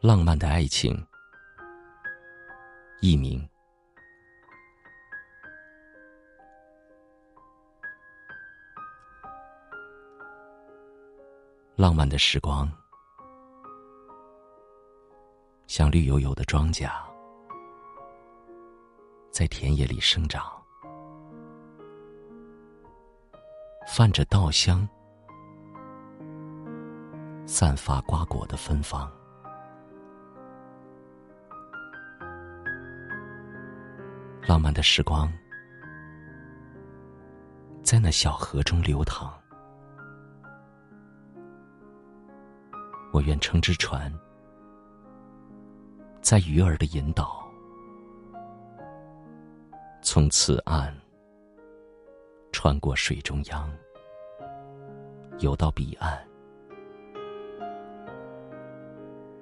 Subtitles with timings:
[0.00, 0.94] 浪漫的爱情，
[3.00, 3.44] 佚名。
[11.74, 12.70] 浪漫的时光，
[15.66, 16.88] 像绿油油的庄稼，
[19.32, 20.44] 在田野里生长，
[23.88, 24.88] 泛着稻香，
[27.46, 29.12] 散发瓜果的芬芳。
[34.48, 35.30] 浪漫的时光，
[37.82, 39.30] 在那小河中流淌。
[43.12, 44.10] 我愿乘只船，
[46.22, 47.46] 在鱼儿的引导，
[50.00, 50.96] 从此岸
[52.50, 53.70] 穿过水中央，
[55.40, 56.26] 游到彼岸，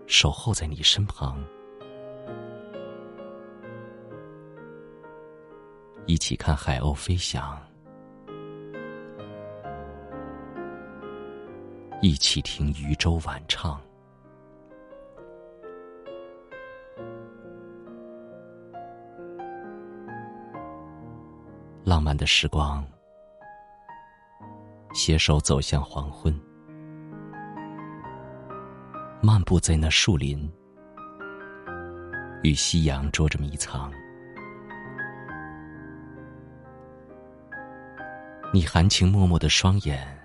[0.08, 1.40] 守候在你身旁。
[6.06, 7.60] 一起看海鸥飞翔，
[12.00, 13.80] 一起听渔舟晚唱。
[21.82, 22.86] 浪漫的时光，
[24.94, 26.32] 携手走向黄昏，
[29.20, 30.48] 漫步在那树林，
[32.44, 33.92] 与夕阳捉着迷藏。
[38.56, 40.18] 你含情脉脉的双眼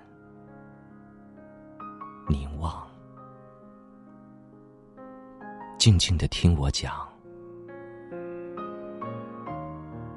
[2.29, 2.87] 凝望，
[5.77, 7.05] 静静的听我讲，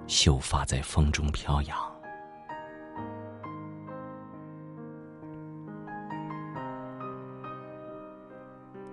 [0.07, 1.77] 秀发在风中飘扬，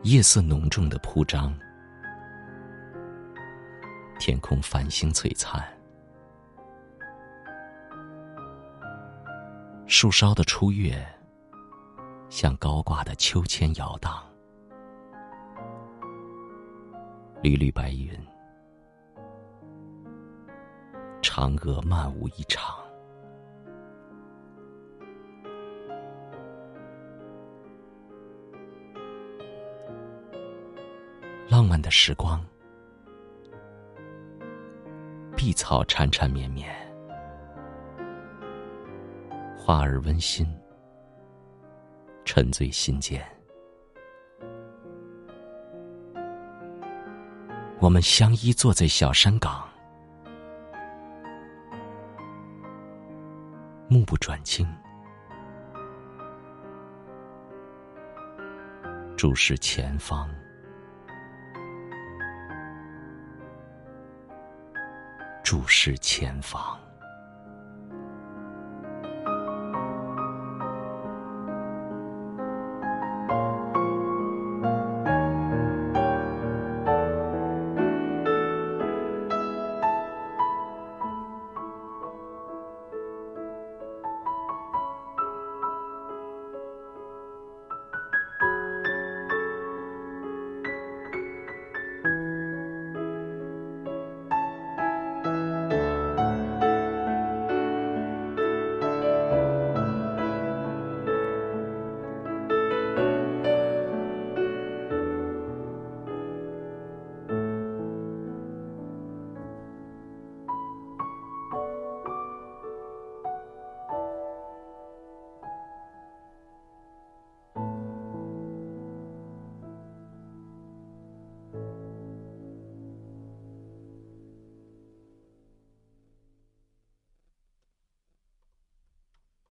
[0.01, 1.53] 夜色浓重的铺张，
[4.17, 5.63] 天空繁星璀璨。
[9.91, 11.05] 树梢的初月，
[12.29, 14.23] 像高挂的秋千摇荡，
[17.43, 18.09] 缕缕白云，
[21.21, 22.73] 嫦娥漫舞一场。
[31.49, 32.41] 浪漫的时光，
[35.35, 36.80] 碧草缠缠绵绵。
[39.63, 40.43] 花儿温馨，
[42.25, 43.23] 沉醉心间。
[47.79, 49.69] 我们相依坐在小山岗，
[53.87, 54.67] 目不转睛，
[59.15, 60.27] 注视前方，
[65.43, 66.79] 注视前方。